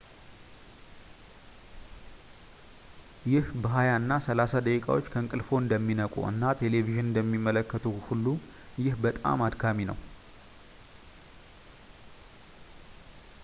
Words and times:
ይህ 3.31 3.45
በየሃያ 3.63 3.91
እና 4.01 4.13
ሰላሳ 4.27 4.53
ደቂቃዎች 4.67 5.11
ከእንቅልፍዎ 5.15 5.59
እንደሚነቁ 5.63 6.15
እና 6.31 6.41
ቴሌቪዥን 6.63 7.07
እንደሚመለከቱ 7.09 7.85
ሁሉ 8.07 8.25
ይህ 8.85 8.97
በጣም 9.05 9.45
አድካሚ 9.49 9.85
ነው 9.91 9.97